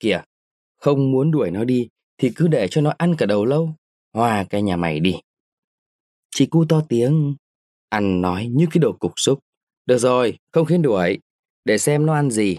kìa. 0.00 0.22
Không 0.76 1.12
muốn 1.12 1.30
đuổi 1.30 1.50
nó 1.50 1.64
đi 1.64 1.88
thì 2.18 2.32
cứ 2.36 2.48
để 2.48 2.68
cho 2.70 2.80
nó 2.80 2.92
ăn 2.98 3.14
cả 3.18 3.26
đầu 3.26 3.44
lâu. 3.44 3.74
Hoa 4.14 4.44
cái 4.50 4.62
nhà 4.62 4.76
mày 4.76 5.00
đi. 5.00 5.14
Chị 6.30 6.46
cu 6.46 6.64
to 6.64 6.82
tiếng, 6.88 7.34
ăn 7.88 8.20
nói 8.20 8.46
như 8.46 8.66
cái 8.70 8.78
đồ 8.78 8.92
cục 8.92 9.12
xúc. 9.16 9.38
Được 9.86 9.98
rồi, 9.98 10.38
không 10.52 10.66
khiến 10.66 10.82
đuổi, 10.82 11.18
để 11.64 11.78
xem 11.78 12.06
nó 12.06 12.14
ăn 12.14 12.30
gì. 12.30 12.58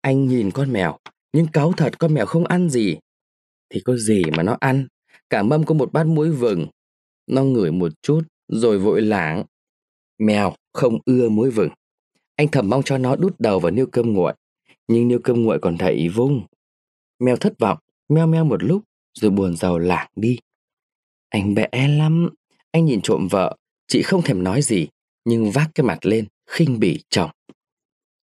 Anh 0.00 0.28
nhìn 0.28 0.50
con 0.50 0.72
mèo, 0.72 0.98
nhưng 1.32 1.46
cáu 1.46 1.72
thật 1.72 1.98
con 1.98 2.14
mèo 2.14 2.26
không 2.26 2.44
ăn 2.44 2.70
gì. 2.70 2.96
Thì 3.70 3.80
có 3.84 3.96
gì 3.96 4.22
mà 4.36 4.42
nó 4.42 4.56
ăn, 4.60 4.86
cả 5.30 5.42
mâm 5.42 5.64
có 5.64 5.74
một 5.74 5.92
bát 5.92 6.06
muối 6.06 6.30
vừng. 6.30 6.66
Nó 7.26 7.42
ngửi 7.42 7.72
một 7.72 7.92
chút, 8.02 8.22
rồi 8.48 8.78
vội 8.78 9.02
lảng. 9.02 9.44
Mèo 10.18 10.54
không 10.72 10.98
ưa 11.04 11.28
muối 11.28 11.50
vừng. 11.50 11.68
Anh 12.36 12.48
thầm 12.48 12.70
mong 12.70 12.82
cho 12.82 12.98
nó 12.98 13.16
đút 13.16 13.34
đầu 13.38 13.60
vào 13.60 13.70
niêu 13.70 13.86
cơm 13.92 14.12
nguội, 14.12 14.34
nhưng 14.88 15.08
nếu 15.08 15.18
cơm 15.24 15.42
nguội 15.42 15.58
còn 15.62 15.78
thấy 15.78 16.08
vung. 16.08 16.42
Mèo 17.18 17.36
thất 17.36 17.58
vọng, 17.58 17.78
meo 18.08 18.26
meo 18.26 18.44
một 18.44 18.62
lúc, 18.62 18.82
rồi 19.14 19.30
buồn 19.30 19.56
giàu 19.56 19.78
lảng 19.78 20.10
đi. 20.16 20.38
Anh 21.28 21.54
bẽ 21.54 21.88
lắm, 21.88 22.28
anh 22.70 22.84
nhìn 22.84 23.00
trộm 23.02 23.28
vợ, 23.30 23.56
chị 23.88 24.02
không 24.02 24.22
thèm 24.22 24.44
nói 24.44 24.62
gì, 24.62 24.88
nhưng 25.24 25.50
vác 25.50 25.70
cái 25.74 25.84
mặt 25.84 26.06
lên, 26.06 26.26
khinh 26.50 26.80
bỉ 26.80 27.00
chồng. 27.08 27.30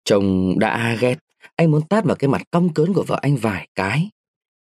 Chồng 0.05 0.55
đã 0.59 0.97
ghét, 1.01 1.19
anh 1.57 1.71
muốn 1.71 1.83
tát 1.89 2.05
vào 2.05 2.17
cái 2.17 2.29
mặt 2.29 2.43
cong 2.51 2.75
cớn 2.75 2.93
của 2.93 3.05
vợ 3.07 3.19
anh 3.23 3.37
vài 3.37 3.69
cái. 3.75 4.11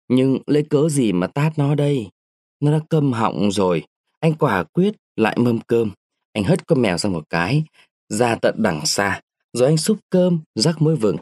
Nhưng 0.08 0.40
lấy 0.48 0.64
cớ 0.70 0.90
gì 0.90 1.14
mà 1.14 1.28
tát 1.28 1.60
nó 1.60 1.76
đây? 1.76 2.10
Nó 2.60 2.72
đã 2.72 2.80
câm 2.90 3.14
họng 3.14 3.52
rồi. 3.52 3.84
Anh 4.20 4.34
quả 4.34 4.64
quyết 4.64 4.96
lại 5.16 5.38
mâm 5.40 5.60
cơm. 5.68 5.92
Anh 6.34 6.44
hất 6.44 6.68
con 6.68 6.82
mèo 6.82 6.98
sang 6.98 7.14
một 7.14 7.30
cái, 7.30 7.64
ra 8.10 8.36
tận 8.36 8.56
đằng 8.58 8.86
xa. 8.86 9.22
Rồi 9.54 9.68
anh 9.68 9.78
xúc 9.78 9.98
cơm, 10.10 10.40
rắc 10.56 10.82
muối 10.82 10.96
vừng. 10.96 11.18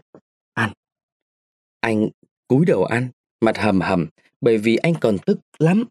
Anh 1.88 2.10
cúi 2.48 2.66
đầu 2.66 2.86
ăn, 2.86 3.10
mặt 3.42 3.58
hầm 3.58 3.82
hầm, 3.82 4.08
bởi 4.42 4.58
vì 4.58 4.76
anh 4.76 4.94
còn 5.02 5.18
tức 5.26 5.40
lắm. 5.60 5.84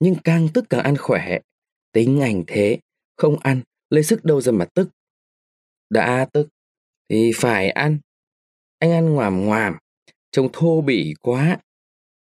Nhưng 0.00 0.14
càng 0.24 0.48
tức 0.54 0.64
càng 0.70 0.82
ăn 0.82 0.96
khỏe. 0.96 1.38
Tính 1.92 2.20
anh 2.20 2.44
thế, 2.46 2.78
không 3.16 3.36
ăn, 3.38 3.60
lấy 3.90 4.02
sức 4.02 4.24
đâu 4.24 4.40
ra 4.40 4.52
mà 4.52 4.64
tức. 4.74 4.88
Đã 5.90 6.26
tức, 6.32 6.48
thì 7.08 7.32
phải 7.34 7.70
ăn. 7.70 7.98
Anh 8.78 8.92
ăn 8.92 9.14
ngoàm 9.14 9.44
ngoàm, 9.44 9.76
trông 10.30 10.48
thô 10.52 10.80
bỉ 10.80 11.14
quá. 11.20 11.58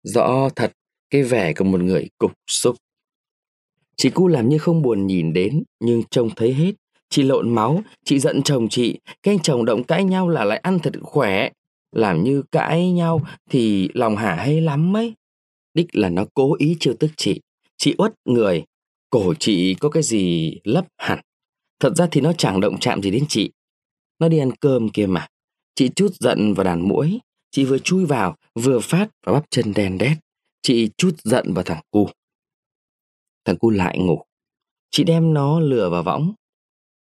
Rõ 0.02 0.48
thật, 0.56 0.72
cái 1.10 1.22
vẻ 1.22 1.52
của 1.52 1.64
một 1.64 1.80
người 1.80 2.08
cục 2.18 2.32
xúc. 2.46 2.76
Chị 3.96 4.10
cu 4.10 4.28
làm 4.28 4.48
như 4.48 4.58
không 4.58 4.82
buồn 4.82 5.06
nhìn 5.06 5.32
đến, 5.32 5.62
nhưng 5.80 6.02
trông 6.10 6.30
thấy 6.36 6.54
hết. 6.54 6.72
Chị 7.08 7.22
lộn 7.22 7.54
máu, 7.54 7.82
chị 8.04 8.18
giận 8.18 8.42
chồng 8.42 8.68
chị, 8.68 8.98
cái 9.22 9.34
anh 9.34 9.42
chồng 9.42 9.64
động 9.64 9.84
cãi 9.84 10.04
nhau 10.04 10.28
là 10.28 10.44
lại 10.44 10.58
ăn 10.58 10.78
thật 10.78 10.92
khỏe. 11.02 11.50
Làm 11.94 12.24
như 12.24 12.42
cãi 12.52 12.90
nhau 12.90 13.26
thì 13.50 13.88
lòng 13.94 14.16
hả 14.16 14.34
hay 14.34 14.60
lắm 14.60 14.96
ấy. 14.96 15.14
Đích 15.74 15.86
là 15.92 16.08
nó 16.08 16.24
cố 16.34 16.54
ý 16.58 16.76
chiêu 16.80 16.94
tức 17.00 17.10
chị. 17.16 17.40
Chị 17.76 17.94
uất 17.98 18.14
người, 18.24 18.64
cổ 19.10 19.34
chị 19.34 19.74
có 19.74 19.88
cái 19.88 20.02
gì 20.02 20.54
lấp 20.64 20.86
hẳn. 20.98 21.20
Thật 21.80 21.92
ra 21.96 22.08
thì 22.10 22.20
nó 22.20 22.32
chẳng 22.32 22.60
động 22.60 22.76
chạm 22.80 23.02
gì 23.02 23.10
đến 23.10 23.24
chị. 23.28 23.50
Nó 24.18 24.28
đi 24.28 24.38
ăn 24.38 24.50
cơm 24.60 24.88
kia 24.88 25.06
mà. 25.06 25.26
Chị 25.74 25.88
chút 25.96 26.14
giận 26.20 26.54
vào 26.54 26.64
đàn 26.64 26.88
mũi. 26.88 27.20
Chị 27.50 27.64
vừa 27.64 27.78
chui 27.78 28.06
vào, 28.06 28.36
vừa 28.54 28.80
phát 28.80 29.10
và 29.26 29.32
bắp 29.32 29.44
chân 29.50 29.72
đen 29.74 29.98
đét. 29.98 30.16
Chị 30.62 30.90
chút 30.96 31.16
giận 31.24 31.52
vào 31.54 31.64
thằng 31.64 31.82
cu. 31.90 32.08
Thằng 33.44 33.56
cu 33.56 33.70
lại 33.70 33.98
ngủ. 33.98 34.22
Chị 34.90 35.04
đem 35.04 35.34
nó 35.34 35.60
lừa 35.60 35.90
vào 35.90 36.02
võng. 36.02 36.34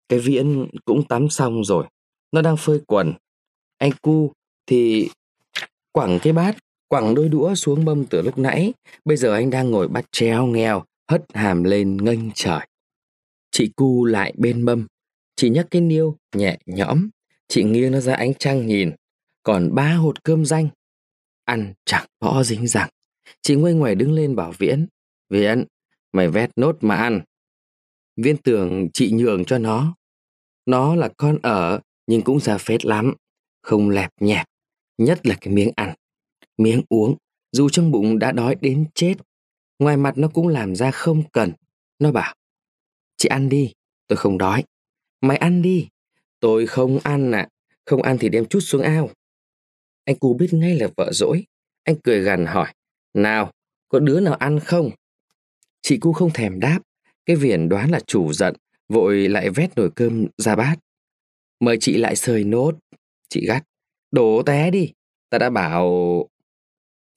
Cái 0.09 0.20
viễn 0.20 0.67
cũng 0.86 1.08
tắm 1.08 1.30
xong 1.30 1.64
rồi. 1.64 1.88
Nó 2.31 2.42
đang 2.42 2.58
phơi 2.58 2.81
quần. 2.88 3.14
Anh 3.77 3.92
cu 4.02 4.33
thì 4.67 5.09
quẳng 5.91 6.19
cái 6.21 6.33
bát, 6.33 6.58
quẳng 6.88 7.16
đôi 7.16 7.30
đũa 7.30 7.55
xuống 7.55 7.85
mâm 7.85 8.05
từ 8.05 8.21
lúc 8.21 8.38
nãy. 8.38 8.73
Bây 9.05 9.17
giờ 9.17 9.33
anh 9.33 9.49
đang 9.49 9.71
ngồi 9.71 9.88
bắt 9.88 10.05
treo 10.11 10.45
nghèo, 10.45 10.83
hất 11.11 11.25
hàm 11.33 11.63
lên 11.63 11.97
nghênh 11.97 12.31
trời. 12.35 12.67
Chị 13.52 13.71
cu 13.75 14.05
lại 14.05 14.33
bên 14.38 14.61
mâm. 14.61 14.87
Chị 15.36 15.49
nhấc 15.49 15.67
cái 15.71 15.81
niêu 15.81 16.17
nhẹ 16.36 16.58
nhõm. 16.65 17.09
Chị 17.48 17.64
nghiêng 17.64 17.92
nó 17.92 17.99
ra 17.99 18.14
ánh 18.14 18.33
trăng 18.33 18.67
nhìn. 18.67 18.92
Còn 19.43 19.75
ba 19.75 19.93
hột 19.93 20.23
cơm 20.23 20.45
danh. 20.45 20.67
Ăn 21.43 21.73
chẳng 21.86 22.05
bỏ 22.20 22.43
dính 22.43 22.67
rằng. 22.67 22.89
Chị 23.42 23.55
ngoay 23.55 23.73
ngoài 23.73 23.95
đứng 23.95 24.14
lên 24.14 24.36
bảo 24.36 24.54
Viễn. 24.58 24.87
Viễn, 25.30 25.65
mày 26.14 26.30
vét 26.30 26.49
nốt 26.55 26.77
mà 26.81 26.95
ăn. 26.95 27.21
Viễn 28.15 28.37
tưởng 28.37 28.87
chị 28.93 29.11
nhường 29.11 29.45
cho 29.45 29.58
nó. 29.58 29.95
Nó 30.65 30.95
là 30.95 31.09
con 31.17 31.37
ở, 31.43 31.80
nhưng 32.08 32.21
cũng 32.21 32.39
ra 32.39 32.58
phết 32.58 32.86
lắm. 32.86 33.14
Không 33.61 33.89
lẹp 33.89 34.11
nhẹp. 34.20 34.45
Nhất 34.98 35.28
là 35.28 35.36
cái 35.42 35.54
miếng 35.54 35.72
ăn. 35.76 35.95
Miếng 36.58 36.82
uống, 36.89 37.16
dù 37.52 37.70
trong 37.70 37.92
bụng 37.92 38.20
đã 38.20 38.32
đói 38.32 38.56
đến 38.61 38.86
chết. 38.95 39.16
Ngoài 39.80 39.98
mặt 39.98 40.17
nó 40.17 40.28
cũng 40.28 40.48
làm 40.48 40.76
ra 40.76 40.92
không 40.92 41.23
cần. 41.30 41.52
Nó 42.00 42.11
bảo, 42.11 42.36
chị 43.17 43.30
ăn 43.30 43.50
đi, 43.50 43.73
tôi 44.08 44.17
không 44.17 44.38
đói. 44.38 44.64
Mày 45.22 45.38
ăn 45.38 45.61
đi. 45.61 45.88
Tôi 46.39 46.67
không 46.67 47.00
ăn 47.04 47.32
ạ. 47.32 47.39
À. 47.39 47.50
Không 47.86 48.02
ăn 48.02 48.17
thì 48.20 48.30
đem 48.30 48.45
chút 48.45 48.60
xuống 48.60 48.82
ao. 48.82 49.10
Anh 50.05 50.16
cu 50.16 50.34
biết 50.34 50.50
ngay 50.52 50.76
là 50.76 50.88
vợ 50.98 51.11
dỗi. 51.14 51.45
Anh 51.84 51.95
cười 52.04 52.22
gằn 52.22 52.45
hỏi. 52.45 52.73
Nào, 53.14 53.52
có 53.89 54.00
đứa 54.00 54.20
nào 54.20 54.34
ăn 54.34 54.60
không? 54.60 54.92
Chị 55.82 55.98
cu 55.98 56.14
không 56.14 56.32
thèm 56.34 56.60
đáp. 56.60 56.80
Cái 57.26 57.36
viền 57.36 57.70
đoán 57.70 57.92
là 57.92 58.00
chủ 58.00 58.34
giận, 58.34 58.55
vội 58.89 59.30
lại 59.30 59.50
vét 59.50 59.78
nồi 59.78 59.89
cơm 59.95 60.26
ra 60.38 60.55
bát. 60.55 60.76
Mời 61.60 61.78
chị 61.80 61.98
lại 61.98 62.16
sơi 62.16 62.44
nốt. 62.44 62.76
Chị 63.30 63.45
gắt. 63.48 63.64
Đổ 64.15 64.43
té 64.45 64.71
đi. 64.71 64.92
Ta 65.30 65.37
đã 65.37 65.49
bảo... 65.49 66.30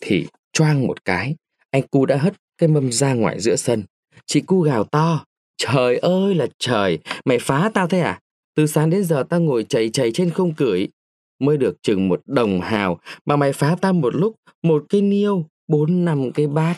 Thì 0.00 0.26
choang 0.53 0.86
một 0.86 1.04
cái. 1.04 1.36
Anh 1.70 1.82
cu 1.91 2.06
đã 2.06 2.16
hất 2.16 2.34
cái 2.59 2.69
mâm 2.69 2.92
ra 2.92 3.14
ngoài 3.14 3.41
giữa 3.41 3.56
sân. 3.56 3.84
Chị 4.26 4.41
cu 4.41 4.60
gào 4.60 4.84
to. 4.84 5.25
Trời 5.56 5.97
ơi 5.97 6.34
là 6.34 6.47
trời, 6.58 6.98
mày 7.25 7.38
phá 7.38 7.70
tao 7.75 7.88
thế 7.88 8.00
à? 8.00 8.20
Từ 8.54 8.66
sáng 8.66 8.91
đến 8.91 9.04
giờ 9.04 9.25
tao 9.31 9.41
ngồi 9.41 9.66
chảy 9.69 9.88
chảy 9.88 10.10
trên 10.12 10.31
không 10.31 10.54
cửi 10.54 10.88
Mới 11.38 11.56
được 11.56 11.82
chừng 11.82 12.08
một 12.08 12.22
đồng 12.26 12.60
hào 12.60 13.00
mà 13.25 13.37
mày 13.37 13.53
phá 13.53 13.76
tao 13.81 13.92
một 13.92 14.14
lúc, 14.14 14.34
một 14.62 14.84
cái 14.88 15.03
niêu, 15.03 15.47
bốn 15.69 16.04
năm 16.04 16.32
cái 16.32 16.47
bát. 16.47 16.76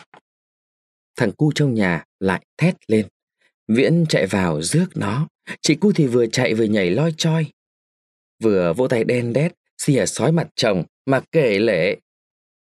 Thằng 1.16 1.32
cu 1.32 1.52
trong 1.54 1.74
nhà 1.74 2.04
lại 2.20 2.44
thét 2.58 2.74
lên. 2.88 3.06
Viễn 3.68 4.04
chạy 4.08 4.26
vào 4.26 4.62
rước 4.62 4.86
nó. 4.94 5.28
Chị 5.62 5.74
cu 5.74 5.92
thì 5.92 6.06
vừa 6.06 6.26
chạy 6.26 6.54
vừa 6.54 6.64
nhảy 6.64 6.90
loi 6.90 7.14
choi. 7.16 7.46
Vừa 8.42 8.72
vỗ 8.72 8.88
tay 8.88 9.04
đen 9.04 9.32
đét, 9.32 9.52
xìa 9.80 10.06
sói 10.06 10.32
mặt 10.32 10.48
chồng 10.54 10.84
mà 11.06 11.20
kể 11.32 11.58
lệ. 11.58 11.98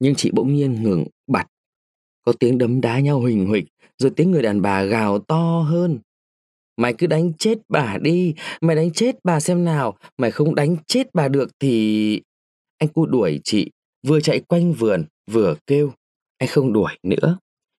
Nhưng 0.01 0.15
chị 0.15 0.31
bỗng 0.33 0.55
nhiên 0.55 0.83
ngừng 0.83 1.05
bặt. 1.27 1.47
Có 2.25 2.33
tiếng 2.33 2.59
đấm 2.59 2.81
đá 2.81 3.01
nhau 3.01 3.21
huỳnh 3.21 3.47
huỳnh, 3.47 3.67
rồi 3.99 4.13
tiếng 4.17 4.31
người 4.31 4.43
đàn 4.43 4.63
bà 4.63 4.83
gào 4.83 5.19
to 5.19 5.61
hơn. 5.61 5.99
Mày 6.77 6.95
cứ 6.99 7.07
đánh 7.07 7.33
chết 7.39 7.59
bà 7.69 7.99
đi, 8.03 8.35
mày 8.61 8.77
đánh 8.77 8.91
chết 8.91 9.17
bà 9.25 9.41
xem 9.41 9.65
nào, 9.65 9.99
mày 10.19 10.31
không 10.31 10.55
đánh 10.55 10.77
chết 10.87 11.15
bà 11.15 11.29
được 11.29 11.51
thì... 11.61 12.21
Anh 12.79 12.89
cu 12.89 13.07
đuổi 13.07 13.41
chị, 13.45 13.71
vừa 14.07 14.21
chạy 14.21 14.41
quanh 14.41 14.73
vườn, 14.73 15.05
vừa 15.31 15.55
kêu. 15.67 15.93
Anh 16.39 16.49
không 16.49 16.73
đuổi 16.73 16.93
nữa, 17.03 17.39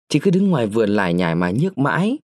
chị 0.09 0.19
cứ 0.19 0.31
đứng 0.31 0.49
ngoài 0.49 0.67
vườn 0.67 0.89
lải 0.89 1.13
nhải 1.13 1.35
mà 1.35 1.51
nhức 1.51 1.77
mãi. 1.77 2.17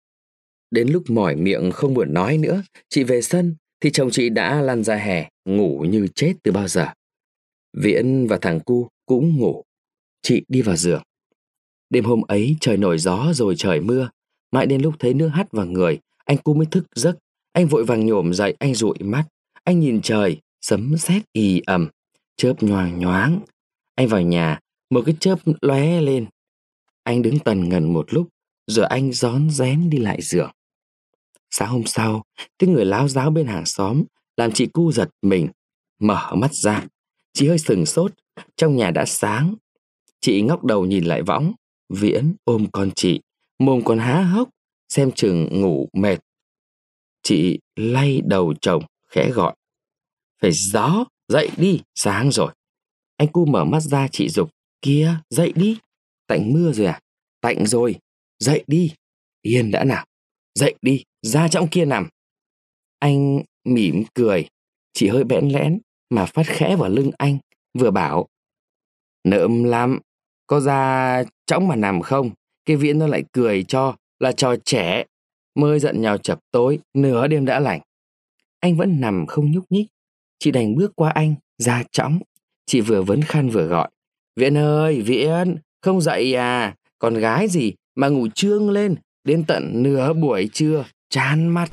Đến 0.71 0.87
lúc 0.87 1.03
mỏi 1.09 1.35
miệng 1.35 1.71
không 1.71 1.93
buồn 1.93 2.13
nói 2.13 2.37
nữa, 2.37 2.63
chị 2.89 3.03
về 3.03 3.21
sân 3.21 3.55
thì 3.81 3.91
chồng 3.91 4.09
chị 4.11 4.29
đã 4.29 4.61
lăn 4.61 4.83
ra 4.83 4.95
hè, 4.95 5.29
ngủ 5.45 5.85
như 5.89 6.07
chết 6.15 6.33
từ 6.43 6.51
bao 6.51 6.67
giờ. 6.67 6.87
Viễn 7.75 8.27
và 8.27 8.37
thằng 8.41 8.59
cu 8.59 8.89
cũng 9.05 9.37
ngủ. 9.37 9.63
Chị 10.21 10.43
đi 10.47 10.61
vào 10.61 10.75
giường. 10.75 11.03
Đêm 11.89 12.05
hôm 12.05 12.21
ấy 12.21 12.55
trời 12.61 12.77
nổi 12.77 12.97
gió 12.97 13.31
rồi 13.33 13.55
trời 13.57 13.81
mưa, 13.81 14.09
mãi 14.51 14.65
đến 14.65 14.81
lúc 14.81 14.95
thấy 14.99 15.13
nước 15.13 15.27
hắt 15.27 15.51
vào 15.51 15.65
người, 15.65 15.99
anh 16.25 16.37
cu 16.37 16.53
mới 16.53 16.65
thức 16.71 16.85
giấc, 16.95 17.17
anh 17.53 17.67
vội 17.67 17.85
vàng 17.85 18.05
nhổm 18.05 18.33
dậy, 18.33 18.55
anh 18.59 18.73
dụi 18.73 18.97
mắt. 18.99 19.25
Anh 19.63 19.79
nhìn 19.79 20.01
trời, 20.01 20.41
sấm 20.61 20.97
sét 20.97 21.23
ì 21.33 21.61
ầm, 21.65 21.89
chớp 22.37 22.63
nhoàng 22.63 22.99
nhoáng. 22.99 23.39
Anh 23.95 24.07
vào 24.07 24.21
nhà, 24.21 24.59
một 24.89 25.01
cái 25.05 25.15
chớp 25.19 25.39
lóe 25.61 26.01
lên. 26.01 26.25
Anh 27.03 27.21
đứng 27.21 27.39
tần 27.39 27.69
ngần 27.69 27.93
một 27.93 28.13
lúc, 28.13 28.27
rồi 28.67 28.85
anh 28.85 29.11
rón 29.11 29.49
rén 29.49 29.89
đi 29.89 29.97
lại 29.97 30.21
giường. 30.21 30.51
Sáng 31.51 31.69
hôm 31.69 31.85
sau, 31.85 32.23
tiếng 32.57 32.73
người 32.73 32.85
láo 32.85 33.07
giáo 33.07 33.31
bên 33.31 33.47
hàng 33.47 33.65
xóm 33.65 34.03
làm 34.37 34.51
chị 34.51 34.67
cu 34.73 34.91
giật 34.91 35.09
mình, 35.21 35.47
mở 35.99 36.35
mắt 36.35 36.53
ra. 36.53 36.85
Chị 37.35 37.47
hơi 37.47 37.57
sừng 37.57 37.85
sốt, 37.85 38.13
trong 38.55 38.75
nhà 38.75 38.91
đã 38.91 39.05
sáng. 39.05 39.55
Chị 40.21 40.41
ngóc 40.41 40.63
đầu 40.63 40.85
nhìn 40.85 41.05
lại 41.05 41.21
võng, 41.21 41.53
viễn 41.89 42.35
ôm 42.43 42.67
con 42.71 42.91
chị, 42.95 43.21
mồm 43.59 43.81
còn 43.85 43.97
há 43.97 44.21
hốc, 44.21 44.49
xem 44.89 45.11
chừng 45.11 45.61
ngủ 45.61 45.89
mệt. 45.93 46.17
Chị 47.23 47.59
lay 47.75 48.21
đầu 48.25 48.53
chồng, 48.61 48.83
khẽ 49.07 49.31
gọi. 49.31 49.55
Phải 50.41 50.51
gió, 50.51 51.05
dậy 51.27 51.49
đi, 51.57 51.81
sáng 51.95 52.31
rồi. 52.31 52.53
Anh 53.17 53.27
cu 53.27 53.45
mở 53.45 53.65
mắt 53.65 53.79
ra 53.79 54.07
chị 54.07 54.29
dục 54.29 54.49
kia, 54.81 55.15
dậy 55.29 55.53
đi. 55.55 55.77
Tạnh 56.27 56.53
mưa 56.53 56.71
rồi 56.71 56.87
à? 56.87 56.99
Tạnh 57.41 57.65
rồi, 57.65 57.95
dậy 58.39 58.63
đi. 58.67 58.93
Yên 59.41 59.71
đã 59.71 59.83
nào, 59.83 60.05
dậy 60.59 60.75
đi, 60.81 61.03
ra 61.21 61.47
trong 61.47 61.67
kia 61.67 61.85
nằm. 61.85 62.09
Anh 62.99 63.41
mỉm 63.63 64.03
cười, 64.13 64.47
chị 64.93 65.07
hơi 65.07 65.23
bẽn 65.23 65.49
lẽn 65.49 65.79
mà 66.09 66.25
phát 66.25 66.45
khẽ 66.45 66.75
vào 66.75 66.89
lưng 66.89 67.11
anh, 67.17 67.37
vừa 67.79 67.91
bảo. 67.91 68.27
nợm 69.23 69.63
lắm. 69.63 69.99
Có 70.47 70.59
ra 70.59 71.23
chóng 71.45 71.67
mà 71.67 71.75
nằm 71.75 72.01
không? 72.01 72.29
Cái 72.65 72.77
viễn 72.77 72.99
nó 72.99 73.07
lại 73.07 73.23
cười 73.31 73.63
cho 73.63 73.95
là 74.19 74.31
trò 74.31 74.55
trẻ. 74.65 75.03
Mới 75.55 75.79
giận 75.79 76.01
nhau 76.01 76.17
chập 76.17 76.39
tối, 76.51 76.79
nửa 76.93 77.27
đêm 77.27 77.45
đã 77.45 77.59
lạnh 77.59 77.81
Anh 78.59 78.77
vẫn 78.77 79.01
nằm 79.01 79.25
không 79.25 79.51
nhúc 79.51 79.63
nhích. 79.69 79.87
Chị 80.39 80.51
đành 80.51 80.75
bước 80.75 80.91
qua 80.95 81.09
anh, 81.09 81.35
ra 81.57 81.83
chóng 81.91 82.19
Chị 82.65 82.81
vừa 82.81 83.01
vấn 83.01 83.21
khăn 83.21 83.49
vừa 83.49 83.65
gọi. 83.65 83.89
Viễn 84.35 84.57
ơi, 84.57 85.01
Viễn, 85.01 85.55
không 85.81 86.01
dậy 86.01 86.35
à? 86.35 86.75
Con 86.99 87.13
gái 87.13 87.47
gì 87.47 87.73
mà 87.95 88.07
ngủ 88.07 88.27
trương 88.35 88.69
lên 88.69 88.95
đến 89.23 89.43
tận 89.47 89.83
nửa 89.83 90.13
buổi 90.13 90.49
trưa, 90.53 90.85
chán 91.09 91.47
mắt. 91.47 91.69